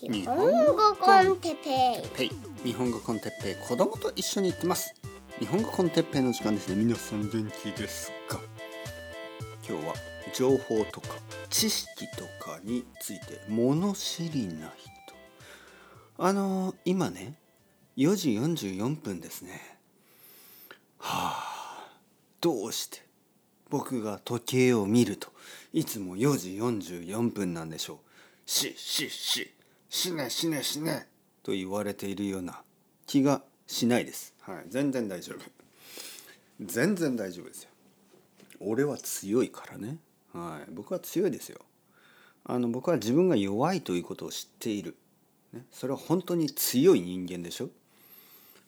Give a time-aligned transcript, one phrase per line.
[0.00, 1.56] 日本語コンテッ
[2.16, 2.30] ペイ。
[2.64, 4.94] 日本語コンテッペイ子供と一緒に行ってます。
[5.38, 8.40] 日本語コンテッペイの時間ですね皆さん元気ですか？
[9.68, 9.94] 今日は
[10.34, 11.08] 情報とか
[11.48, 14.90] 知識とかについて物知りな人。
[16.18, 17.34] あのー今ね
[17.96, 19.78] 4時44分ですね。
[20.98, 21.88] はあ
[22.40, 23.02] どうして
[23.70, 25.28] 僕が時計を見ると
[25.72, 27.98] いつも4時44分なんでしょう？
[28.50, 29.50] ししし
[29.96, 31.06] 死ね死ね死ね。
[31.44, 32.62] と言われているような
[33.06, 34.34] 気がしないです。
[34.40, 35.38] はい全然大丈夫。
[36.60, 37.68] 全然大丈夫ですよ。
[38.58, 39.98] 俺は強いからね。
[40.32, 40.70] はい。
[40.72, 41.60] 僕は強いですよ。
[42.42, 44.96] あの僕は自分が弱いということを知っている、
[45.52, 47.68] ね、それは本当に強い人間でしょ。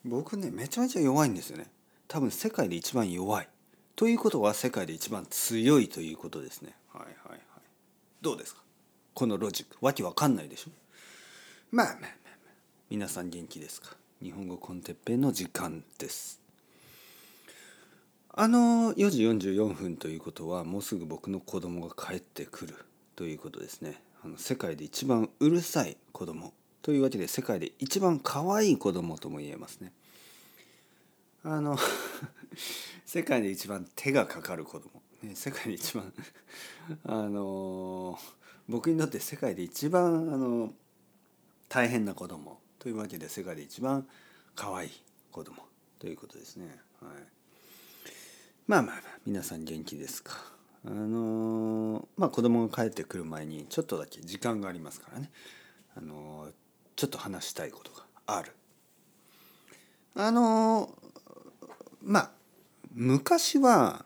[0.05, 1.69] 僕ねめちゃめちゃ弱いんですよね。
[2.07, 3.49] 多分世界で一番弱い。
[3.97, 6.73] ということは世界で一番強いということですね。
[6.93, 7.39] はいはいはい。
[8.21, 8.61] どうですか？
[9.13, 9.75] このロジック。
[9.85, 10.71] わけわかんないでしょ？
[11.71, 12.09] まあまあまあまあ。
[12.89, 13.95] 皆さん元気ですか？
[14.21, 16.39] 日本語コンテッペの時間です。
[18.29, 22.75] あの4時44分ということはもうすぐ僕の子供が帰ってくる
[23.15, 24.01] ということですね。
[24.23, 29.91] あの世界で一番うるさい子供というわけで世界で一番可愛い子供とも言えますね。
[31.43, 31.77] あの
[33.05, 36.13] 世界で一番手がかかる子供、ね、世界で一番
[37.03, 38.17] あの
[38.69, 40.73] 僕にとって世界で一番あの
[41.69, 44.07] 大変な子供というわけで世界で一番
[44.55, 44.89] 可愛い
[45.31, 45.55] 子供
[45.99, 46.67] ということですね。
[47.01, 47.11] はい、
[48.67, 50.33] まあまあまあ皆さん元気ですか。
[50.85, 55.29] あのーまあ子供が帰ってくる前にちょっとだけ時間がありますからね。
[55.95, 56.51] あのー
[56.95, 58.53] ちょっと話したいことがある。
[60.15, 61.07] あのー
[62.01, 62.31] まあ
[62.93, 64.05] 昔は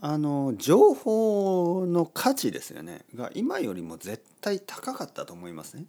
[0.00, 5.84] あの情報の価値ですよねが今よりも絶対高かったと思いますね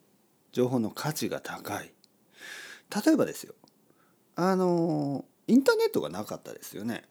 [0.54, 1.92] 情報の価値が高い。
[3.06, 3.56] 例えばですよ。
[4.36, 7.04] あのインターネットがなかったですよね。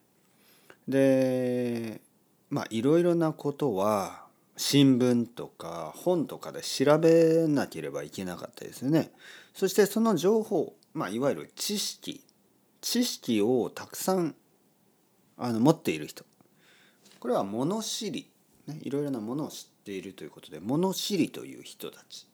[0.87, 2.01] で
[2.49, 4.23] まあいろいろなことは
[4.57, 9.11] 新聞とか本とかで調べなければいけなかったですよね。
[9.53, 12.23] そしてその情報まあいわゆる知識。
[12.81, 14.35] 知識をたくさん
[15.37, 16.25] あの持っている人。
[17.19, 18.29] これは物知り、
[18.67, 22.27] ね、いろいろなものを知っているということで物知りという人たち。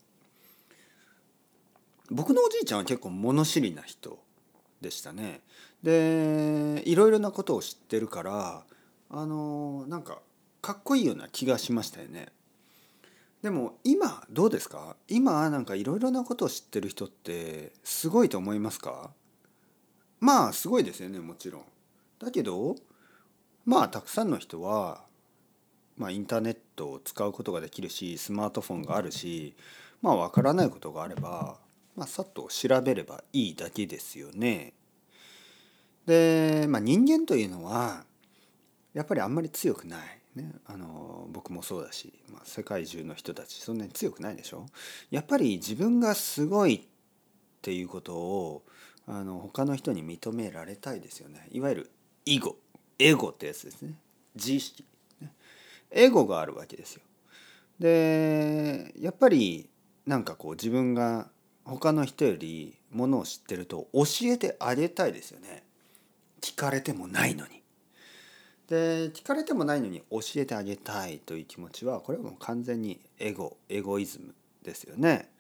[2.12, 4.20] 僕のおじいちゃんは結構物知りな人
[4.82, 5.42] でしたね。
[5.84, 8.64] でいろいろなことを知ってるから
[9.10, 10.20] あのなんか
[10.62, 12.28] かっこいいような気がしましたよね。
[13.42, 14.98] でも今どうですか？
[15.08, 19.12] 今なんかいろいろなことを知ってる人ってすごいと思いますか？
[20.20, 21.64] まあすごいですよねもちろん。
[22.20, 22.76] だけど
[23.66, 25.06] まあたくさんの人は、
[25.96, 29.56] まあ、インターネットを使うことができるしスマートフォンがあるし
[30.02, 31.58] まあ分からないことがあれば、
[32.00, 34.72] まあ、さっと調べればいいだけですよね。
[36.06, 38.06] で、まあ、人間というのは
[38.94, 40.00] やっぱりあんまり強くない。
[40.36, 44.68] ね、あの僕もそうだし、まあ、世界中の人たちそんなに強くないでしょ。
[45.12, 46.82] やっぱり自分がすごいっ
[47.62, 48.64] ていうことを
[49.06, 51.50] あの他の人に認められたいですよね。
[51.52, 51.92] いわゆる
[52.26, 52.56] 囲碁
[53.00, 53.96] エゴってやつですね。
[54.36, 54.86] 自意識、
[55.20, 55.34] ね、
[55.92, 57.02] エゴがあるわけですよ。
[57.78, 59.68] でやっぱり
[60.06, 61.28] なんかこう自分が
[61.70, 65.64] 他の人よりものを知ってると教えてあげたいですよね。
[66.42, 67.62] 聞かれてもないのに。
[68.68, 75.32] で聞かれてもないのに教えてあげたいという気持ちはこれはもう完全にエゴエゴイズムですよね。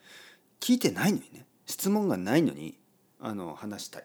[0.59, 1.45] 聞いてないのにね。
[1.65, 2.75] 質問がないのに
[3.19, 4.03] あの話したい。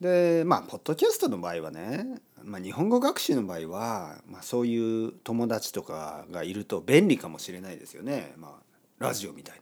[0.00, 9.60] でまあポッドキャストの場合はね、まあ、日本語学習の場合は、まあ、そういう友達とかがいると便利かもしれないですよね、まあ、ラジオみたい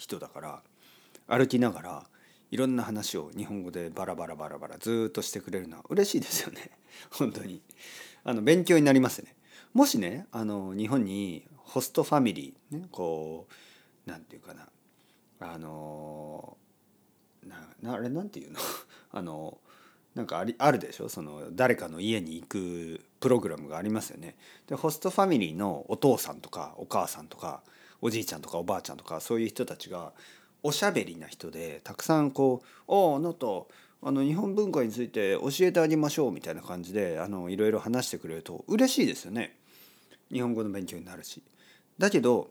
[0.00, 0.62] 人だから
[1.28, 2.06] 歩きながら
[2.50, 6.70] いろんな話を日本語でバラバラバラバラずっとしてくれるのは嬉しいですよね。
[7.12, 7.60] 本当に。
[8.24, 9.36] あの勉強になりますね。
[9.74, 13.46] もしねあの日本にホストファミリーねこ
[14.06, 14.68] うなんていうかな。
[15.40, 16.56] あの
[17.82, 18.58] なあれなんていうの？
[19.12, 19.58] あの
[20.14, 21.08] なんかありあるでしょ？
[21.10, 24.36] その誰かの家に行くプログラムがありますよね。
[24.66, 27.62] でホストファミリーのお父さんとかお母さんとか
[28.02, 30.12] おじいちゃんとかおばあちゃんとかそういう人たちが
[30.62, 33.46] おしゃべりな人でたくさんこう「おおあなた
[34.02, 39.56] あの日本文化について教えてあげましょう」みたいな感じであのいろいろ話してくれると嬉しいですよね。
[40.30, 41.42] 日本語の勉強になるし。
[41.98, 42.48] だけど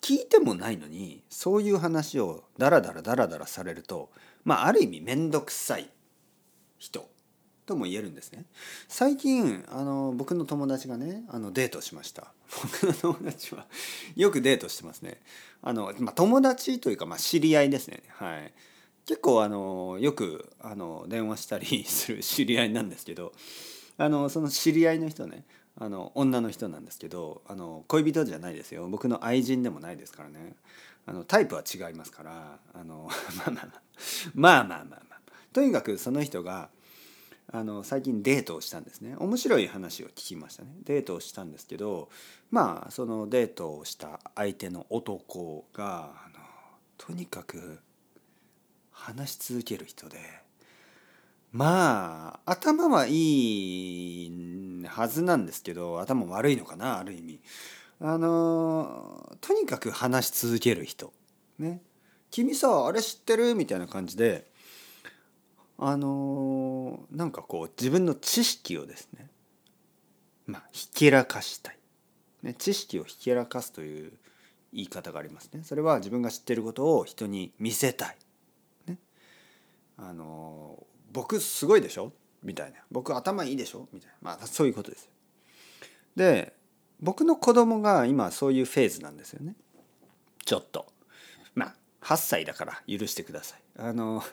[0.00, 4.10] 聞いてもないのにそういう話をダラダラダラダラされると
[4.44, 5.88] まあある意味面倒くさい
[6.78, 7.08] 人
[7.66, 8.44] とも言えるんですね。
[8.88, 12.32] 最近あの僕の友達がねあのデートしました。
[12.62, 13.66] 僕の友達は
[14.16, 15.20] よくデートしてますね。
[15.62, 18.02] あの、まあ、友達というか、まあ、知り合いですね。
[18.08, 18.52] はい。
[19.06, 23.32] 結構あのよくあの電話したり する知り合いなんですけど
[23.98, 25.44] あのその知り合いの人ね
[25.76, 28.88] あの女の人なんですけどあの恋人じゃないですよ。
[28.88, 30.56] 僕の愛人でもないですからね。
[31.04, 33.80] あのタイプは違いますからあの まあまあまあ
[34.34, 35.20] まあまあまあまあ。
[35.52, 36.70] とにかくその人が
[37.50, 39.14] あの最近デートをしたんですね。
[39.18, 40.74] 面白い話を聞きましたね。
[40.84, 42.08] デートをしたんですけど
[42.50, 46.38] まあそのデートをした相手の男があの
[46.96, 47.80] とにかく
[48.90, 50.18] 話し続ける人で
[51.50, 57.40] まあ頭はいいはずなんですけど頭悪いのかなある意味。
[58.00, 61.12] あのとにかく話し続ける人。
[61.58, 61.82] ね
[62.30, 63.54] 君さあれ知ってる？
[63.54, 64.50] みたいな感じで
[65.84, 69.28] あのなんかこう自分の知識をですね
[70.46, 71.78] まあひけらかしたい、
[72.44, 74.12] ね、知識をひけらかすという
[74.72, 75.62] 言い方がありますね。
[75.64, 78.16] それは自分が知ってることを人に見せたい、
[78.86, 78.96] ね、
[79.98, 82.12] あの僕すごいでしょ？
[82.44, 82.78] みたいな。
[82.90, 83.88] 僕頭いいでしょ？
[83.92, 84.14] みたいな。
[84.22, 85.10] まあそういうことです
[86.14, 86.54] で
[87.00, 89.56] 僕の子供が今そういうフェーズなんですよね。
[90.44, 90.86] ちょっと。
[91.56, 93.62] まあ8歳だから許してください。
[93.78, 94.22] あの「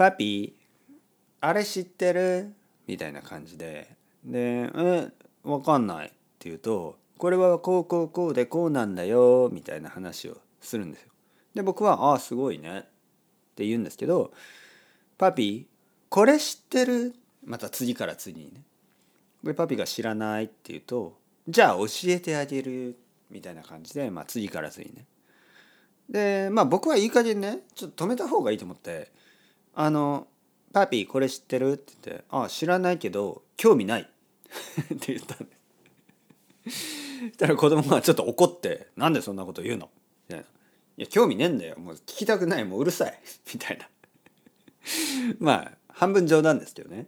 [0.00, 0.96] パピー
[1.42, 2.54] あれ知ってる?」
[2.88, 3.94] みたいな感じで。
[4.24, 5.10] で「え
[5.42, 11.10] わかんない」って言うと「これはこうこうこうでこうなんだよ」みたいな話をするんですよ。
[11.54, 12.82] で僕は「ああすごいね」っ
[13.56, 14.32] て言うんですけど
[15.18, 15.66] パピー
[16.08, 17.14] これ知ってる？
[17.44, 18.62] また次から次にね。
[19.44, 22.96] でパピが知らないって言うとじゃあ教えてあげる
[23.28, 25.04] みたいな感じで、まあ、次から次にね。
[26.08, 29.12] でまあ僕はいい加減ねちょっと止めた方がいいと思って
[29.82, 30.28] 「あの
[30.74, 34.02] パピーこれ知ってる?」って言って「ああ知らないけど興味ない」
[34.94, 35.46] って言ったんで。
[36.62, 39.90] そしたら子供がちょっと怒って「なんでそんなこと言うの?」
[40.28, 40.44] みたいな
[40.98, 41.78] 「いや興味ねえんだよ。
[41.78, 42.64] もう聞きたくない。
[42.64, 43.18] もううるさい」
[43.54, 43.88] みたいな。
[45.38, 47.06] まあ半分冗談ですけどね。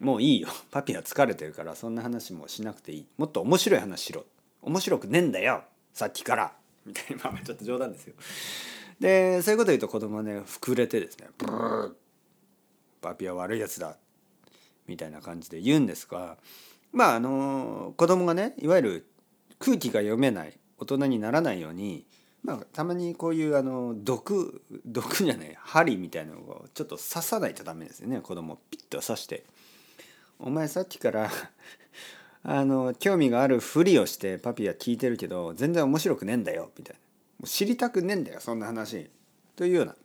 [0.00, 0.48] もういいよ。
[0.70, 3.06] パピは疲れてるからそんな話もしなくていい。
[3.18, 4.24] もっと面白い話しろ。
[4.62, 5.64] 面白くねえんだよ。
[5.92, 6.56] さっきから。
[6.86, 7.30] みたいな。
[7.30, 8.14] まあちょっと冗談ですよ。
[9.00, 11.28] でそういうこと言うと子供はね膨れてですね。
[11.36, 11.94] ブー
[13.06, 13.96] パピは悪いやつだ。
[14.86, 16.36] みたいな感じで言うんですが
[16.92, 19.06] まああの子供がねいわゆる
[19.58, 22.06] 空気が読めない大人にならないように
[22.44, 28.20] まあ、たまにこういうあの毒毒じゃない針みたいなのをちょっと刺さないとダメですよね。
[28.20, 29.44] 子供ピッと刺して
[30.38, 31.28] 「お前さっきから
[32.44, 37.00] あの興味があるふりをしてパピは聞いてるけど全然面白くねえんだよ」みたいな
[37.40, 39.10] 「もう知りたくねえんだよそんな話」
[39.56, 39.96] というような。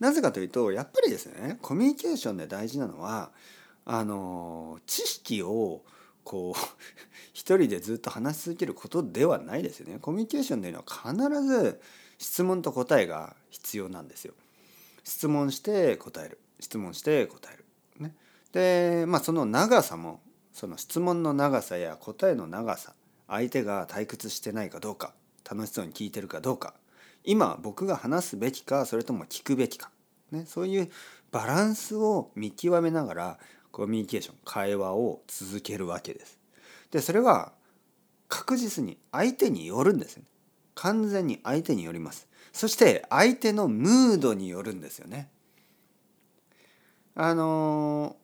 [0.00, 3.30] なぜかというとやっぱりですねコミュニケーションで大事なのは
[3.84, 5.82] あの知識を
[6.24, 6.60] こう
[7.32, 9.98] 一人でずっと話し続けることではないですよね。
[9.98, 11.80] コミュニケーションというのは必ず
[12.18, 14.34] 質問と答えが必要なんですよ。
[15.04, 17.64] 質問して答える質問して答える。
[17.98, 18.14] ね、
[18.52, 20.20] でまあその長さも
[20.52, 22.94] その質問の長さや答えの長さ
[23.26, 25.14] 相手が退屈してないかどうか
[25.48, 26.74] 楽しそうに聞いてるかどうか
[27.28, 29.90] 今僕が話すべきかそれとも聞くべきか、
[30.32, 30.90] ね、そういう
[31.30, 33.38] バランスを見極めながら
[33.70, 36.38] コミュニケーション会話を続けるわけです。
[36.90, 37.52] でそれは
[38.28, 40.28] 確実に相手によるんですよね。
[40.74, 42.26] 完全に相手によります。
[42.50, 45.28] そして相手のムードによるんですよね。
[47.14, 48.16] あの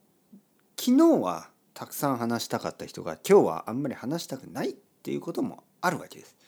[0.80, 6.38] 昨日はたくさん話したかった人が今日はあんまり話したくないっていうこともあるわけです。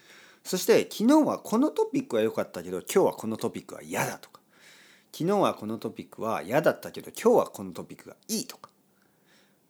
[0.46, 4.40] そして昨日はこのトピックは良かったけど今日はこのトピックは嫌だとか。
[5.12, 8.70] 昨日はこのトピックは嫌だったけど今日はこのトピックがいいとか。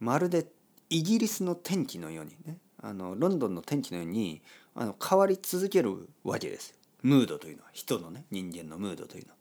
[0.00, 0.47] まるで
[0.90, 2.59] イギリスの天気のようにね。
[2.83, 4.42] あのロンドンの天気のように
[4.75, 7.71] あの変わり続けるわけですムードというのは。
[7.73, 9.37] 人のね人間のムードというのは。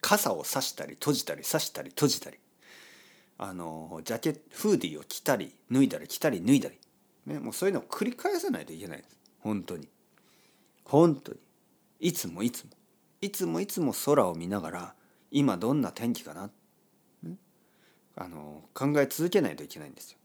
[0.00, 2.38] 傘を差したり閉じたり差したり閉じたり。
[3.36, 6.78] あのジャケットフーディーを着たり脱いだり着たり脱いだり、
[7.26, 9.18] ね、もうそういうのを繰り返さないといけないです。
[9.40, 9.86] 本当に。
[10.84, 11.38] 本当に。
[12.00, 12.70] いつもいつも。
[13.20, 14.94] いつもいつも空を見ながら
[15.30, 16.50] 今どんな天気かな、
[18.16, 20.18] あの考え続けないといけないんですよ。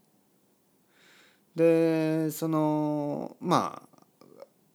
[1.56, 4.02] でそのまあ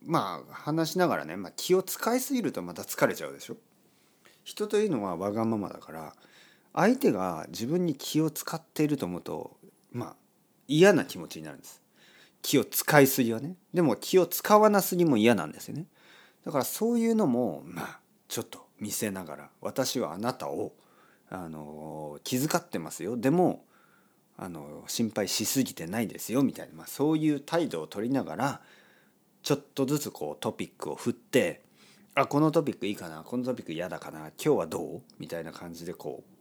[0.04, 3.56] まあ話しながらね、まあ、気を使いすぎるとまた疲れちゃうでしょ。
[4.44, 6.14] 人というのはわがままだから
[6.72, 9.56] 相手が自分に気を使っていると思うと
[9.92, 10.16] まあ
[10.66, 11.81] 嫌な気持ちになるんです。
[12.42, 13.56] 気を使いすぎはね。
[13.72, 15.86] でも気を使わなすぎも嫌なんですよね。
[16.44, 20.72] だからそういうのもまあちょっと見せながら私はあなたを
[21.30, 23.16] あの気遣ってますよ。
[23.16, 23.64] でも
[24.36, 28.60] あの心配しすぎてないですよみたいな、まあ、そういう態度を取りながら
[29.42, 31.62] ちょっとずつこうトピックを振って
[32.14, 35.02] あこのトピックいいかなこのトピック嫌だかな今日はどう？
[35.18, 36.32] みたいな感じでこう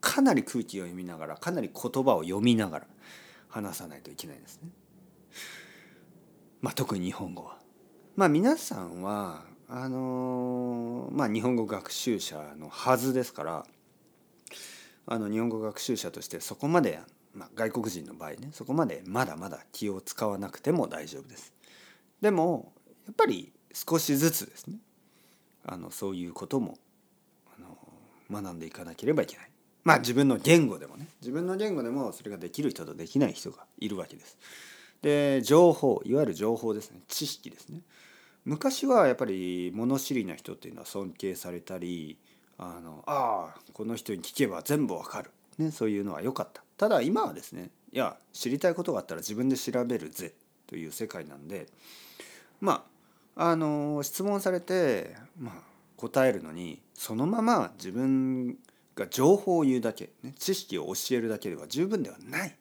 [0.00, 2.86] かなり空気を読みながらかなり言葉を読みながら
[3.48, 4.68] 話さないといけないですね。
[6.64, 7.58] まあ、特に日本語は。
[8.16, 13.66] まあ皆さんはあの、まあ日本語学習者のはずですから
[15.04, 17.00] あの日本語学習者としてそこまで、
[17.34, 21.52] まあ、外国人の場合ねそこまでまだまだ気を使わなくても大丈夫です。
[22.22, 22.72] でも
[23.04, 24.78] やっぱり少しずつですね
[25.66, 26.78] あのそういうことも
[27.58, 29.50] あの学んでいかなければいけない。
[29.82, 34.38] まあ自分の言語でもね自分の言語でもそれができる人とできない人がいるわけです。
[35.04, 37.00] で情報いわゆる情報ですね。
[37.08, 37.82] 知識ですね。
[38.46, 42.16] 昔はやっぱり物知りな人っていうのは尊敬されたり
[42.56, 46.62] あのあこの人に聞けば全部わかる、ね、そういうのは良かった。
[46.78, 50.32] ただ今はですねいや知りたいことがあったら自分で調べるぜ。
[50.66, 51.66] という世界なんで
[52.62, 52.86] ま
[53.36, 55.54] ああの質問されて、まあ、
[55.98, 58.56] 答えるのにそのまま自分
[58.94, 62.56] が情報を言うだけ、ね、知識を教えるだけでは十分ではない。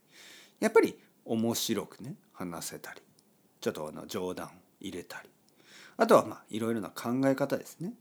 [0.59, 3.01] やっぱり面白くね話せたり
[3.61, 5.29] ちょっとあの冗談入れたり
[5.97, 7.93] あとはまあいろいろな考え方ですね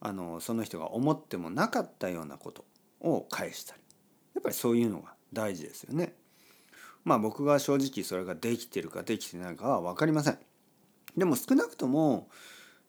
[0.00, 2.64] あのその人が思ってもなかったようなこと
[3.00, 3.80] を返したり
[4.34, 6.14] やっぱりそういうのが大事ですよね。
[7.04, 10.38] まあ僕が正直それができてるかできてないかは分かりません。
[11.16, 12.28] でも少なくとも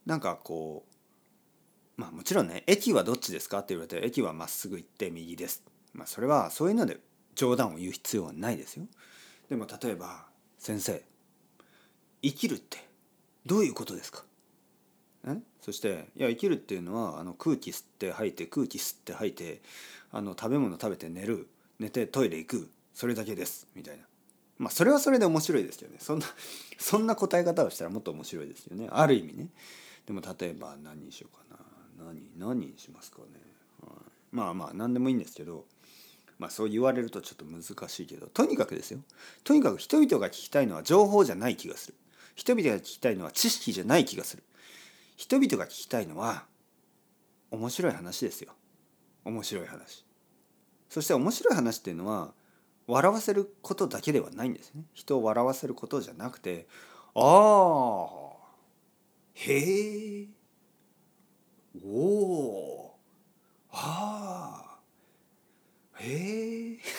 [0.05, 0.85] なんかこ
[1.97, 5.63] うまあもちろんね「駅はどっちですか?」って言われて「駅はまっすぐ行って右です」
[5.93, 6.99] まあそれはそういうので
[7.35, 8.87] 冗談を言う必要はないですよ。
[9.49, 10.26] でも例えば
[10.57, 11.01] 「先生
[12.21, 12.77] 生きるって
[13.45, 14.23] どういうことですか？
[15.25, 19.61] え?」そしていや生きるっていうのはあの空気吸って吐いて空気吸って吐いて
[20.11, 21.47] あの食べ物食べて寝る
[21.79, 24.03] 寝てトイレ行くそれだけですみたいな。
[24.57, 25.99] まあそれはそれで面白いですけどね。
[26.01, 26.25] そんな
[26.79, 28.87] そんな答え方をしたらもっと面白いですよね。
[28.91, 29.49] ある意味ね。
[30.07, 31.57] でも例えば何にしようかな。
[32.05, 33.25] 何何にしますかね、
[33.81, 33.91] はい、
[34.31, 35.65] まあまあ何でもいいんですけど
[36.39, 38.99] まあそう言われるとちょっと難しいけどとにかくですよ。
[39.43, 41.95] とにかく人々が聞きたいのは情報じゃない気がする。
[42.35, 44.43] 人々が聞きたいのは知識じゃない気がする。
[45.15, 46.45] 人々が聞きたいのは
[47.49, 48.53] 面白い話ですよ。
[49.25, 50.05] 面白い話。
[50.89, 52.33] そして面白い話っていうのは
[52.85, 54.83] 笑わせることだけではないんですね。
[54.93, 56.67] 人を笑わせることじゃなくて
[57.13, 58.37] ああ
[59.33, 60.27] へえ
[61.83, 62.95] おお
[63.71, 64.79] ああ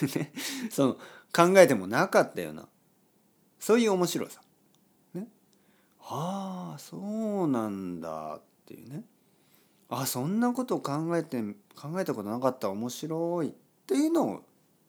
[0.07, 0.33] へえ
[0.71, 0.95] その
[1.35, 2.69] 考えてもなかったような。
[3.59, 4.41] そういう面白さ。
[5.15, 5.29] ね。
[6.01, 9.05] ああそうなんだっていうね。
[9.91, 11.43] あそんなこと考えて
[11.75, 13.53] 考えたことなかった面白いっ
[13.87, 14.43] ていうのを聞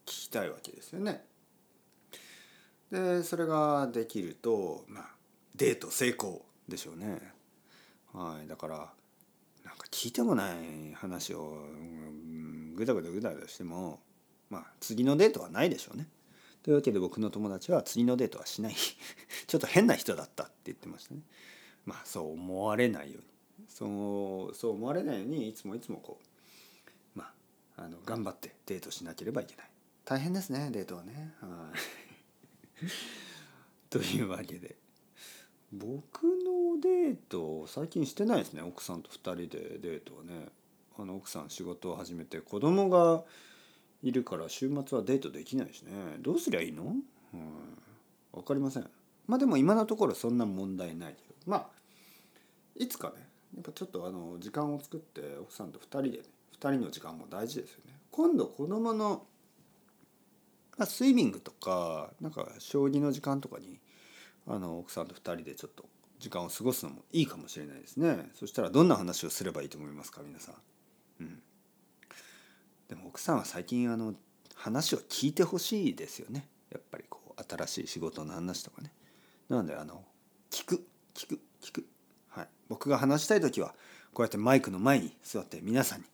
[0.05, 1.23] きたいわけですよね。
[2.91, 5.05] でそれができるとまあ
[5.55, 7.33] デート成功でしょうね。
[8.13, 8.77] はい、だから
[9.63, 11.59] なんか聞いてもない話を
[12.75, 13.99] ぐだぐだぐだぐだしても
[14.49, 16.07] まあ次のデートはないでしょうね。
[16.63, 18.75] というわけで僕の友達は次のデートはしない
[19.47, 21.21] ちょっと変な人だったって言ってましたね。
[21.85, 26.19] まあそう思われないようにそうそう思われないようにいつもいつもこ
[27.15, 27.33] うま
[27.77, 29.69] ああの頑張ってデートしなければいけない。
[30.05, 31.33] 大変ですねデートはね。
[31.39, 31.71] は
[32.83, 32.85] い、
[33.89, 34.75] というわけで
[35.71, 40.49] 僕のデート最近してないですね奥さんと2人でデートはね。
[41.01, 43.23] あの奥さん仕事を始めて子供が
[44.01, 45.91] いるから週末はデートできないしね。
[46.19, 47.53] どうすりゃいいの、うん、
[48.33, 48.89] 分かりません。
[49.27, 51.35] まあでも今のところそんな問題ないけど。
[51.45, 51.69] まあ
[52.75, 53.27] いつかね。
[53.55, 56.17] やっぱちょっとあの時間を作って奥さんと2人でね。
[56.59, 57.93] 2人の時間も大事ですよね。
[58.11, 59.25] 今度子供の
[60.79, 63.79] まあ、スイミングとかなんか将棋の時間とかに
[64.47, 65.83] あの奥さんと2人でちょっと
[66.19, 68.29] 時間を過ごすのもいいかもしれないですね。
[68.33, 70.53] そしたらどんな話をすればいいと思いますか皆さ。
[70.53, 70.55] ん。
[72.89, 74.15] でも奥さんは最近あの
[74.55, 76.47] 話を聞いてほしいですよね。
[76.71, 78.91] やっぱりこう新しい仕事の話とかね。
[79.47, 80.03] なのであの
[80.51, 81.85] 聞く聞く聞く。
[82.29, 82.47] はい。
[82.67, 83.75] 僕が話したい時は
[84.13, 86.05] こうやってマイクの前に座って皆さんに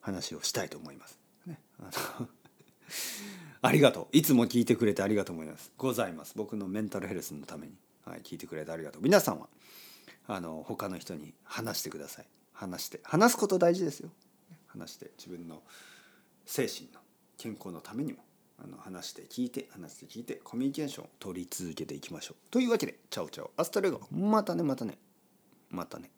[0.00, 1.18] 話をしたいと思います。
[1.46, 2.28] ね、あの
[3.62, 4.16] ありがとう。
[4.16, 5.72] いつも聞いてくれてありがとうございます。
[5.78, 6.34] ございます。
[6.36, 7.72] 僕のメンタルヘルスのために、
[8.04, 9.02] はい、聞いてくれてありがとう。
[9.02, 9.48] 皆さんは
[10.26, 12.26] あの他の人に話してください。
[12.52, 13.00] 話して。
[13.02, 14.10] 話すこと大事ですよ。
[14.66, 15.62] 話して自分の
[16.48, 17.00] 精神の
[17.36, 18.20] 健康のためにも
[18.58, 22.50] あの話して聞いて話して聞いてコミュニケーションを取り続けていきましょう。
[22.50, 24.98] というわけで chao chao hasta luego またねまたね
[25.68, 26.10] またね。